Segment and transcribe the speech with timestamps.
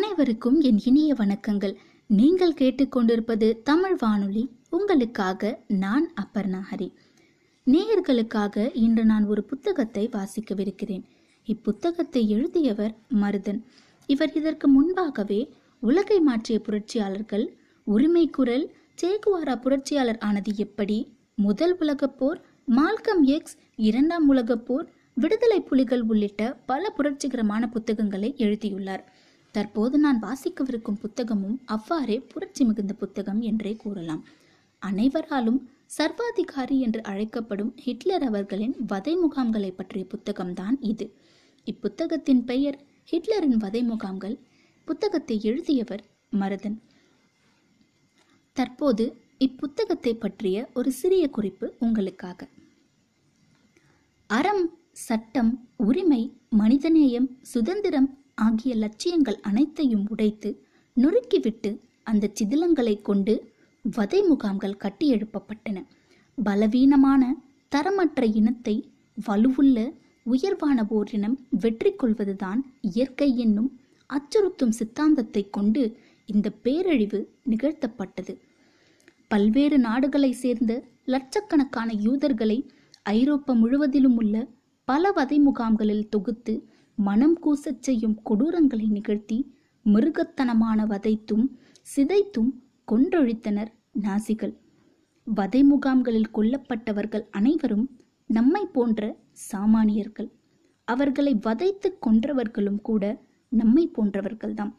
[0.00, 1.74] அனைவருக்கும் என் இனிய வணக்கங்கள்.
[2.06, 4.50] நீங்கள் கேட்டுக்கொண்டிருப்பது தமிழ் வானொலி.
[4.70, 6.92] உங்களுக்காக நான் அப்பர்ணா ஹரி.
[7.66, 11.02] நேயர்களுக்காக இன்று நான் ஒரு புத்தகத்தை வாசிக்கவிருக்கிறேன்.
[11.46, 13.62] இப்புத்தகத்தை எழுதியவர் மருதன்.
[14.06, 22.44] இவர் இதற்கு முன்பாகவே உலகை மாற்றிய புரட்சியாளர்கள் உரிமை குரல் சேகுவாரா புரட்சியாளர் ஆனது எப்படி முதல் உலகப் போர்
[22.68, 29.12] மால்கம் எக்ஸ் இரண்டாம் உலகப் போர் விடுதலை புலிகள் உள்ளிட்ட பல புரட்சிகரமான புத்தகங்களை எழுதியுள்ளார்.
[29.52, 34.24] தற்போது நான் வாசிக்கவிருக்கும் புத்தகமும் அவ்வாறே புரட்சி மிகுந்த புத்தகம் என்றே கூறலாம்.
[34.78, 41.14] அனைவராலும் சர்வாதிகாரி என்று அழைக்கப்படும் ஹிட்லர் அவர்களின் வதை முகாம்களை பற்றிய புத்தகம்தான் இது.
[41.66, 42.78] இப்புத்தகத்தின் பெயர்
[43.12, 44.38] ஹிட்லரின் வதை முகாம்கள்.
[44.84, 46.78] புத்தகத்தை எழுதியவர் மருதன்.
[48.52, 49.04] தற்போது
[49.38, 52.48] இப்புத்தகத்தை பற்றிய ஒரு சிறிய குறிப்பு உங்களுக்காக.
[54.26, 56.22] அறம் சட்டம் உரிமை
[56.58, 60.50] மனிதநேயம் சுதந்திரம் ஆகிய லட்சியங்கள் அனைத்தையும் உடைத்து
[60.96, 61.70] நொறுக்கிவிட்டு
[62.06, 63.34] அந்த சிதிலங்களை கொண்டு
[63.84, 65.78] வதை முகாம்கள் கட்டியெழுப்பப்பட்டன.
[66.38, 67.22] பலவீனமான
[67.72, 68.74] தரமற்ற இனத்தை
[69.18, 69.78] வலுவுள்ள
[70.26, 73.70] உயர்வான ஓரினம் வெற்றி கொள்வதுதான் இயற்கை என்னும்
[74.10, 75.82] அச்சுறுத்தும் சித்தாந்தத்தை கொண்டு
[76.28, 78.34] இந்த பேரழிவு நிகழ்த்தப்பட்டது.
[79.30, 80.72] பல்வேறு நாடுகளை சேர்ந்த
[81.04, 82.58] லட்சக்கணக்கான யூதர்களை
[83.12, 84.36] ஐரோப்பா முழுவதிலும் உள்ள
[84.88, 86.54] பல வதை முகாம்களில் தொகுத்து
[87.00, 89.54] மனம் கூசச் செய்யும் கொடூரங்களை நிகழ்த்தி
[89.86, 91.46] மிருகத்தனமான வதைத்தும்
[91.96, 92.50] சிதைத்தும்
[92.88, 93.70] கொன்றொழித்தனர்
[94.00, 94.54] நாசிகள்.
[95.26, 97.86] வதை முகாம்களில் கொல்லப்பட்டவர்கள் அனைவரும்
[98.30, 99.16] நம்மை போன்ற
[99.52, 100.30] சாமானியர்கள்.
[100.84, 103.04] அவர்களை வதைத்து கொன்றவர்களும் கூட
[103.48, 104.72] நம்மை போன்றவர்கள்தாம்.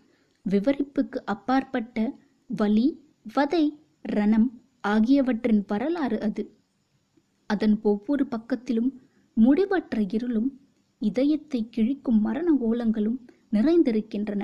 [0.46, 1.98] விவரிப்புக்கு அப்பாற்பட்ட
[2.50, 2.88] வலி
[3.34, 3.64] வதை
[4.10, 4.48] ரணம்
[4.88, 6.44] ஆகியவற்றின் வரலாறு அது.
[7.50, 8.92] அதன் ஒவ்வொரு பக்கத்திலும்
[9.38, 10.50] முடிவற்ற இருளும்
[11.10, 13.20] இதயத்தை கிழிக்கும் மரண ஓலங்களும்
[13.52, 14.44] நிறைந்திருக்கின்றன.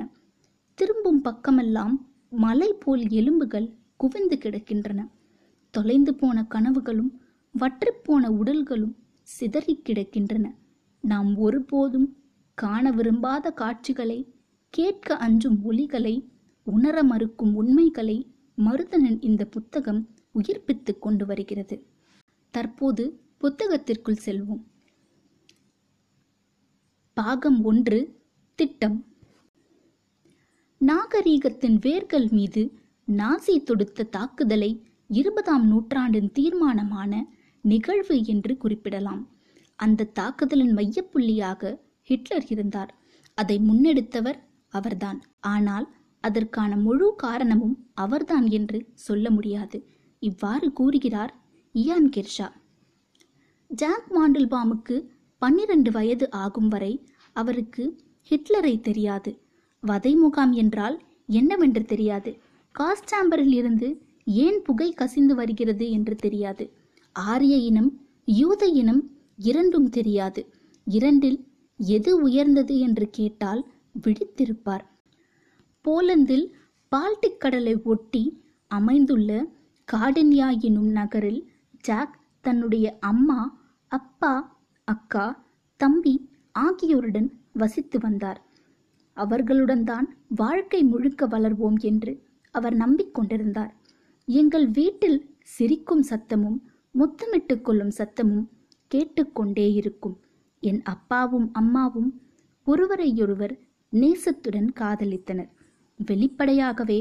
[0.78, 1.94] திரும்பும் பக்கமெல்லாம்
[2.30, 5.00] மலை போல் எலும்புகள் குவிந்து கிடக்கின்றன.
[5.74, 7.12] தொலைந்து போன கனவுகளும்
[7.54, 10.46] வற்றிப்போன உடல்களும் சிதறி கிடக்கின்றன.
[11.04, 12.08] நாம் ஒருபோதும்
[12.54, 14.18] காண விரும்பாத காட்சிகளை
[14.74, 16.14] கேட்க அஞ்சும் ஒலிகளை
[16.66, 18.16] உணர மறுக்கும் உண்மைகளை
[18.56, 20.00] மருதனின் இந்த புத்தகம்
[20.34, 21.76] உயிர்ப்பித்து கொண்டு வருகிறது.
[22.54, 23.04] தற்போது
[23.40, 24.62] புத்தகத்திற்குள் செல்வோம்.
[27.18, 27.98] பாகம் ஒன்று
[28.54, 29.04] திட்டம்.
[30.80, 32.72] நாகரீகத்தின் வேர்கள் மீது
[33.08, 37.28] நாசி தொடுத்த தாக்குதலை இருபதாம் நூற்றாண்டின் தீர்மானமான
[37.62, 39.28] நிகழ்வு என்று குறிப்பிடலாம்.
[39.76, 42.94] அந்த தாக்குதலின் மையப்புள்ளியாக ஹிட்லர் இருந்தார்.
[43.34, 45.22] அதை முன்னெடுத்தவர் அவர்தான்.
[45.40, 49.86] ஆனால் அதற்கான முழு காரணமும் அவர்தான் என்று சொல்ல முடியாது.
[50.18, 51.34] இவ்வாறு கூறுகிறார்
[51.74, 52.50] இயான் கிர்ஷா.
[53.66, 57.98] ஜாக் மாண்டில்பாமுக்கு பன்னிரண்டு வயது ஆகும் வரை அவருக்கு
[58.30, 59.38] ஹிட்லரை தெரியாது.
[59.80, 62.38] வதை முகாம் என்றால் என்னவென்று தெரியாது.
[62.74, 66.70] காஸ்டாம்பரில் இருந்து ஏன் புகை கசிந்து வருகிறது என்று தெரியாது.
[67.12, 69.02] ஆரிய இனம் யூத இனம்
[69.36, 70.46] இரண்டும் தெரியாது.
[70.84, 71.46] இரண்டில்
[71.76, 73.62] எது உயர்ந்தது என்று கேட்டால்
[74.02, 74.84] விழித்திருப்பார்.
[75.84, 76.46] போலந்தில்
[76.92, 79.46] பால்டிக் கடலை ஒட்டி அமைந்துள்ள
[79.88, 81.48] காடன்யா எனும் நகரில்
[81.80, 83.40] ஜாக் தன்னுடைய அம்மா
[83.92, 84.57] அப்பா
[84.88, 85.26] அக்கா
[85.80, 86.14] தம்பி
[86.54, 88.40] ஆகியோருடன் வசித்து வந்தார்.
[89.16, 90.06] அவர்களுடன் தான்
[90.36, 92.12] வாழ்க்கை முழுக்க வளர்வோம் என்று
[92.54, 93.72] அவர் நம்பிக்கொண்டிருந்தார்.
[94.28, 95.18] எங்கள் வீட்டில்
[95.56, 96.58] சிரிக்கும் சத்தமும்
[96.94, 98.46] முத்தமிட்டு கொள்ளும் சத்தமும்
[98.90, 100.16] கேட்டுக்கொண்டே இருக்கும்.
[100.62, 102.10] என் அப்பாவும் அம்மாவும்
[102.66, 103.54] ஒருவரையொருவர்
[103.92, 105.50] நேசத்துடன் காதலித்தனர்.
[106.00, 107.00] வெளிப்படையாகவே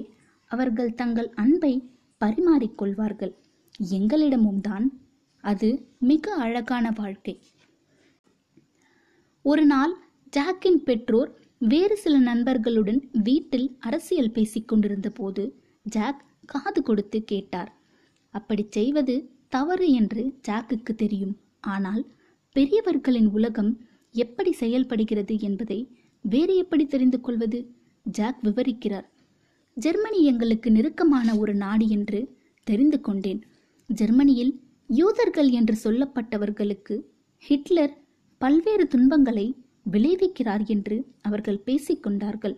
[0.52, 1.74] அவர்கள் தங்கள் அன்பை
[2.22, 3.34] பரிமாறிக்கொள்வார்கள்.
[3.92, 4.86] எங்களிடமும் தான்.
[5.44, 5.70] அது
[6.12, 7.34] மிக அழகான வாழ்க்கை.
[9.50, 9.94] ஒரு நாள்
[10.34, 15.44] ஜாக்கின் பெற்றோர் வேறு சில நண்பர்களுடன் வீட்டில் அரசியல் பேசிக்கொண்டிருந்த போது
[15.86, 17.70] ஜாக் காது கொடுத்து கேட்டார்.
[18.34, 19.16] அப்படி செய்வது
[19.48, 21.36] தவறு என்று ஜாக்குக்கு தெரியும்.
[21.60, 22.04] ஆனால்
[22.56, 23.72] பெரியவர்களின் உலகம்
[24.12, 25.80] எப்படி செயல்படுகிறது என்பதை
[26.22, 27.60] வேறு எப்படி தெரிந்து கொள்வது?
[28.06, 29.08] ஜாக் விவரிக்கிறார்.
[29.78, 32.22] ஜெர்மனி எங்களுக்கு நெருக்கமான ஒரு நாடு என்று
[32.68, 33.42] தெரிந்து கொண்டேன்.
[33.90, 34.54] ஜெர்மனியில்
[34.88, 36.96] யூதர்கள் என்று சொல்லப்பட்டவர்களுக்கு
[37.44, 37.96] ஹிட்லர்
[38.42, 39.48] பல்வேறு துன்பங்களை
[39.92, 42.56] விளைவிக்கிறார் என்று அவர்கள் பேசிக்கொண்டார்கள்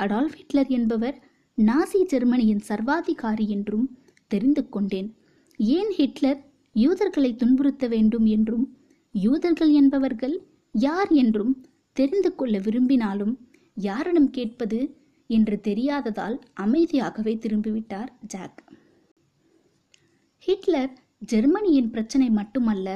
[0.00, 1.18] அடால்ஃப் ஹிட்லர் என்பவர்
[1.58, 3.86] நாசி ஜெர்மனியின் சர்வாதிகாரி என்றும்
[4.30, 5.08] தெரிந்து கொண்டேன்.
[5.56, 6.40] ஏன் ஹிட்லர்
[6.76, 8.64] யூதர்களை துன்புறுத்த வேண்டும் என்றும்
[9.14, 10.36] யூதர்கள் என்பவர்கள்
[10.74, 11.52] யார் என்றும்
[11.92, 13.34] தெரிந்து கொள்ள விரும்பினாலும்
[13.76, 14.80] யாரிடம் கேட்பது
[15.30, 18.60] என்று தெரியாததால் அமைதியாகவே திரும்பிவிட்டார் ஜாக்.
[20.38, 22.88] ஹிட்லர் ஜெர்மனியின் பிரச்சனை மட்டுமல்ல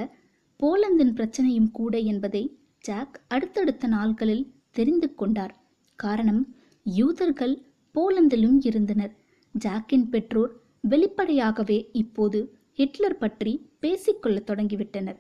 [0.63, 5.55] போலந்தின் பிரச்சனையும் கூட என்பதை ஜாக் அடுத்தடுத்த நாள்களில் தெரிந்து கொண்டார்.
[5.97, 7.55] காரணம் யூதர்கள்
[7.95, 9.17] போலந்திலும் இருந்தனர்.
[9.53, 15.17] ஜாக்கின் பெற்றோர் வெளிப்படையாகவே இப்போது ஹிட்லர் பற்றி பேசிக்கொள்ளத் தொடங்கிவிட்டனர்.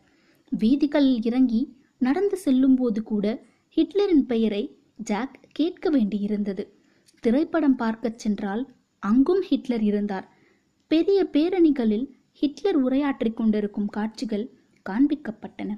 [0.50, 3.42] வீதிகளில் இறங்கி நடந்து செல்லும்போது கூட
[3.76, 6.66] ஹிட்லரின் பெயரை ஜாக் கேட்க வேண்டியிருந்தது.
[7.20, 10.28] திரைப்படம் பார்க்கச் சென்றால் அங்கும் ஹிட்லர் இருந்தார்.
[10.86, 14.46] பெரிய பேரணிகளில் ஹிட்லர் உரையாற்றிக் கொண்டிருக்கும் காட்சிகள்
[14.88, 15.70] காண்பிக்கப்பட்டன.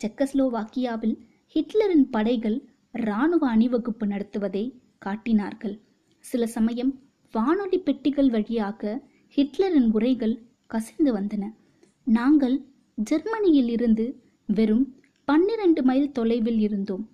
[0.00, 1.16] செக்கஸ்லோவாக்கியாவில்
[1.54, 2.58] ஹிட்லரின் படைகள்
[2.92, 4.64] இராணுவ அணிவகுப்பு நடத்துவதை
[4.98, 5.76] காட்டினார்கள்.
[6.24, 6.92] சில சமயம்
[7.34, 9.02] வானொலி பெட்டிகள் வழியாக
[9.36, 10.34] ஹிட்லரின் உரைகள்
[10.66, 11.44] கசிந்து வந்தன.
[12.06, 12.56] நாங்கள்
[12.98, 14.06] ஜெர்மனியில் இருந்து
[14.48, 14.84] வெறும்
[15.28, 17.04] பன்னிரண்டு மைல் தொலைவில் இருந்தோம்.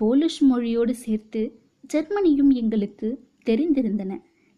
[0.00, 1.42] போலிஷ் மொழியோடு சேர்த்து
[1.94, 3.08] ஜெர்மனியும் எங்களுக்கு
[3.46, 4.12] தெரிந்திருந்தன.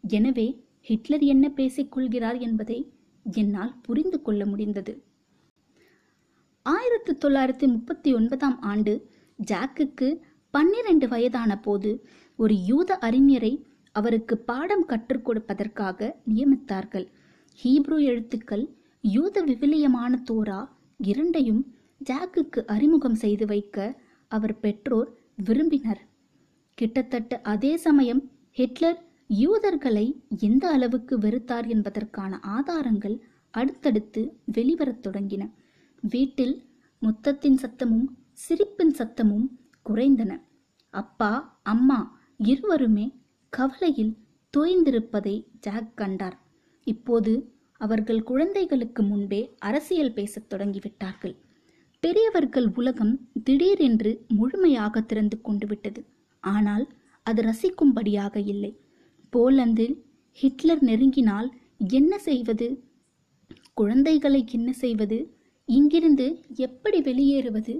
[0.04, 0.46] எனவே
[0.80, 2.78] ஹிட்லர் என்ன பேசிக்கொள்கிறார் என்பதை
[3.26, 4.92] என்னால் புரிந்து கொள்ள முடிந்தது.
[6.66, 8.92] ஆயிரத்தி தொள்ளாயிரத்தி முப்பத்தி ஒன்பதாம் ஆண்டு
[9.38, 10.06] ஜாக்குக்கு
[10.50, 11.90] பன்னிரண்டு வயதான போது
[12.36, 13.50] ஒரு யூத அறிஞரை
[13.92, 17.06] அவருக்கு பாடம் கற்றுக் கொடுப்பதற்காக நியமித்தார்கள்.
[17.62, 18.64] ஹீப்ரு எழுத்துக்கள்
[19.00, 20.60] யூத விவிலியமான தோரா
[20.98, 21.74] இரண்டையும்
[22.04, 23.76] ஜாக்குக்கு அறிமுகம் செய்து வைக்க
[24.28, 25.10] அவர் பெற்றோர்
[25.44, 26.00] விரும்பினர்.
[26.78, 30.06] கிட்டத்தட்ட அதே சமயம் ஹிட்லர் யூதர்களை
[30.38, 33.18] எந்த அளவுக்கு வெறுத்தார் என்பதற்கான ஆதாரங்கள்
[33.50, 35.44] அடுத்தடுத்து வெளிவரத் தொடங்கின.
[36.08, 36.62] வீட்டில்
[37.02, 39.46] முத்தத்தின் சத்தமும் சிரிப்பின் சத்தமும்
[39.88, 40.40] குறைந்தன.
[40.90, 43.14] அப்பா அம்மா இருவருமே
[43.48, 44.16] கவலையில்
[44.56, 46.38] தோய்ந்திருப்பதை ஜாக் கண்டார்.
[46.84, 51.36] இப்போது அவர்கள் குழந்தைகளுக்கு முன்பே அரசியல் பேசத் தொடங்கிவிட்டார்கள்.
[52.00, 56.04] பெரியவர்கள் உலகம் திடீரென்று முழுமையாக திறந்து கொண்டு விட்டது.
[56.40, 56.88] ஆனால்
[57.22, 58.80] அது ரசிக்கும்படியாக இல்லை.
[59.32, 61.48] போலந்தில் ஹிட்லர் நெருங்கினால்
[61.78, 62.84] என்ன செய்வது?
[63.74, 65.33] குழந்தைகளை என்ன செய்வது?
[65.68, 66.26] இங்கிருந்து
[66.58, 67.74] எப்படி வெளியேறுவது?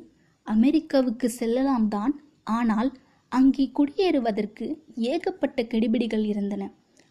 [0.47, 2.15] அமெரிக்காவுக்கு செல்லலாம் தான்
[2.59, 2.91] ஆனால்
[3.33, 4.67] அங்கே குடியேறுவதற்கு
[5.13, 6.63] ஏகப்பட்ட கெடுபிடிகள் இருந்தன.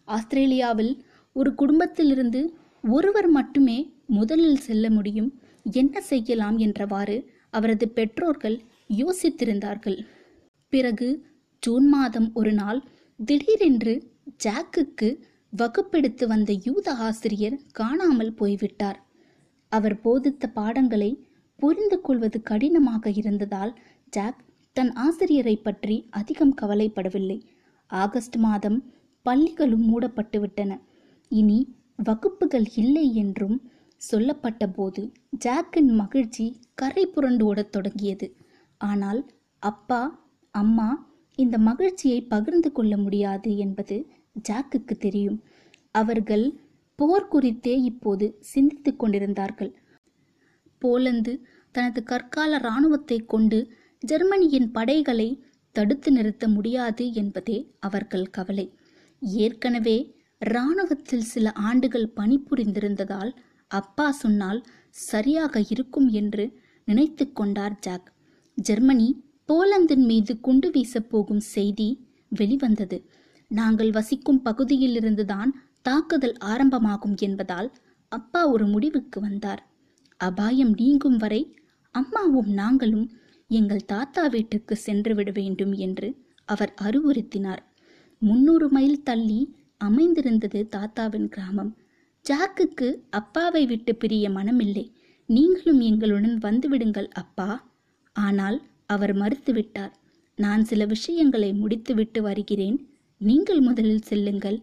[0.08, 0.92] ஆஸ்திரேலியாவில்
[1.36, 2.40] ஒரு குடும்பத்திலிருந்து
[2.84, 3.78] ஒருவர் மட்டுமே
[4.18, 5.30] முதலில் செல்ல முடியும்.
[5.72, 7.16] என்ன செய்யலாம் என்றவாறு
[7.50, 8.56] அவரது பெற்றோர்கள்
[9.00, 9.98] யோசித்திருந்தார்கள்.
[10.72, 11.08] பிறகு
[11.62, 12.80] ஜூன் மாதம் ஒரு நாள்
[13.18, 13.94] திடீரென்று
[14.44, 15.08] ஜாக்குக்கு
[15.52, 18.98] வகுப்பெடுத்து வந்த யூத ஆசிரியர் காணாமல் போய்விட்டார்.
[19.76, 21.10] அவர் போதித்த பாடங்களை
[21.58, 23.72] புரிந்து கொள்வது கடினமாக இருந்ததால்
[24.12, 24.40] ஜாக்
[24.76, 27.38] தன் ஆசிரியரை பற்றி அதிகம் கவலைப்படவில்லை.
[27.90, 28.78] ஆகஸ்ட் மாதம்
[29.26, 30.72] பள்ளிகளும் மூடப்பட்டுவிட்டன.
[31.30, 31.60] இனி
[32.08, 33.56] வகுப்புகள் இல்லை என்றும்
[34.02, 35.02] சொல்லப்பட்ட போது
[35.44, 38.26] ஜாக்கின் மகிழ்ச்சி கரை புரண்டு ஓடத் தொடங்கியது.
[38.80, 39.20] ஆனால்
[39.62, 40.02] அப்பா
[40.54, 40.88] அம்மா
[41.38, 43.96] இந்த மகிழ்ச்சியை பகிர்ந்து கொள்ள முடியாது என்பது
[44.48, 45.38] ஜாக்குக்கு தெரியும்.
[45.94, 46.44] அவர்கள்
[46.98, 49.72] போர் குறித்தே இப்போது சிந்தித்துக் கொண்டிருந்தார்கள்.
[50.78, 51.32] போலந்து
[51.72, 53.58] தனது கற்கால இராணுவத்தை கொண்டு
[54.00, 55.28] ஜெர்மனியின் படைகளை
[55.72, 58.66] தடுத்து நிறுத்த முடியாது என்பதே அவர்கள் கவலை.
[59.20, 63.32] ஏற்கனவே இராணுவத்தில் சில ஆண்டுகள் பணிபுரிந்திருந்ததால்
[63.70, 66.44] அப்பா சொன்னால் சரியாக இருக்கும் என்று
[66.84, 68.12] நினைத்து கொண்டார் ஜாக்.
[68.54, 69.08] ஜெர்மனி
[69.48, 71.88] போலந்தின் மீது குண்டு வீசப் போகும் செய்தி
[72.28, 72.98] வெளிவந்தது.
[73.50, 75.50] நாங்கள் வசிக்கும் பகுதியிலிருந்துதான்
[75.84, 77.70] தாக்குதல் ஆரம்பமாகும் என்பதால்
[78.08, 79.62] அப்பா ஒரு முடிவுக்கு வந்தார்.
[80.16, 81.56] அபாயம் நீங்கும் வரை
[81.90, 83.06] அம்மாவும் நாங்களும்
[83.50, 86.08] எங்கள் தாத்தா வீட்டுக்கு சென்று விட வேண்டும் என்று
[86.44, 87.62] அவர் அறிவுறுத்தினார்.
[88.22, 89.40] முன்னூறு மைல் தள்ளி
[89.76, 91.72] அமைந்திருந்தது தாத்தாவின் கிராமம்.
[92.24, 94.86] ஜாக்குக்கு அப்பாவை விட்டு பிரிய மனமில்லை.
[95.28, 97.50] நீங்களும் எங்களுடன் வந்துவிடுங்கள் அப்பா.
[98.16, 99.92] ஆனால் அவர் மறுத்துவிட்டார்
[100.38, 102.78] நான் சில விஷயங்களை முடித்துவிட்டு வருகிறேன்.
[103.20, 104.58] நீங்கள் முதலில் செல்லுங்கள்.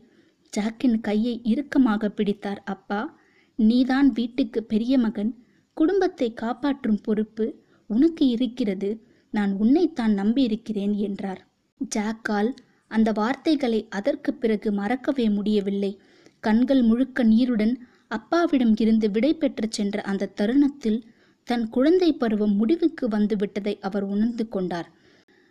[0.53, 2.61] ஜாக்கின் கையை இறுக்கமாக பிடித்தார்.
[2.65, 3.19] அப்பா
[3.55, 5.31] நீதான் வீட்டுக்கு பெரிய மகன்.
[5.73, 7.45] குடும்பத்தை காப்பாற்றும் பொறுப்பு
[7.87, 8.89] உனக்கு இருக்கிறது.
[9.31, 11.47] நான் உன்னைத்தான் நம்பியிருக்கிறேன் என்றார்.
[11.95, 12.51] ஜாக்கால்
[12.87, 15.99] அந்த வார்த்தைகளை அதற்கு பிறகு மறக்கவே முடியவில்லை.
[16.39, 17.73] கண்கள் முழுக்க நீருடன்
[18.07, 19.37] அப்பாவிடம் இருந்து விடை
[19.69, 20.99] சென்ற அந்த தருணத்தில்
[21.43, 24.89] தன் குழந்தை பருவம் முடிவுக்கு வந்து விட்டதை அவர் உணர்ந்து கொண்டார்.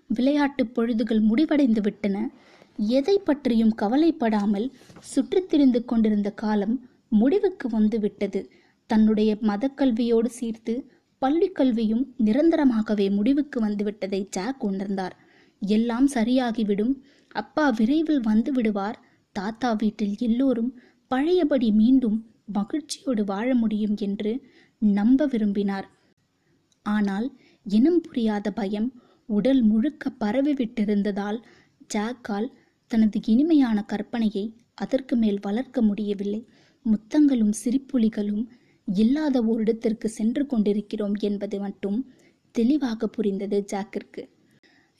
[0.06, 2.30] விளையாட்டு பொழுதுகள் முடிவடைந்து விட்டன.
[2.76, 8.50] எதை பற்றியும் கவலைப்படாமல் சுற்றித் திரிந்து கொண்டிருந்த காலம் முடிவுக்கு வந்து விட்டது
[8.86, 10.74] தன்னுடைய மதக்கல்வியோடு சீர்த்து
[11.18, 15.12] பள்ளிக் கல்வியும் நிரந்தரமாகவே முடிவுக்கு வந்துவிட்டதை ஜாக் உணர்ந்தார்.
[15.60, 16.94] எல்லாம் சரியாகிவிடும்.
[17.28, 18.98] அப்பா விரைவில் வந்து விடுவார்.
[19.32, 24.32] தாத்தா வீட்டில் எல்லோரும் பழையபடி மீண்டும் மகிழ்ச்சியோடு வாழ முடியும் என்று
[24.78, 25.88] நம்ப விரும்பினார்.
[26.82, 27.26] ஆனால்
[27.66, 31.38] இனம் புரியாத பயம் உடல் முழுக்க பரவிவிட்டிருந்ததால்
[31.94, 32.48] ஜாக்கால்
[32.90, 34.44] தனது இனிமையான கற்பனையை
[34.74, 36.40] அதற்கு மேல் வளர்க்க முடியவில்லை.
[36.86, 38.44] முத்தங்களும் சிரிப்புலிகளும்
[38.88, 41.98] இல்லாத ஓரிடத்திற்கு சென்று கொண்டிருக்கிறோம் என்பது மட்டும்
[42.54, 44.22] தெளிவாக புரிந்தது ஜாக்கிற்கு.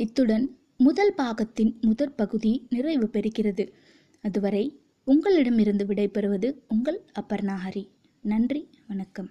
[0.00, 3.66] இத்துடன் முதல் பாகத்தின் முதற் பகுதி நிறைவு பெறுகிறது.
[4.24, 4.64] அதுவரை
[5.06, 7.84] உங்களிடமிருந்து விடைபெறுவது உங்கள் அபர்ணாஹரி
[8.24, 9.30] நன்றி வணக்கம்.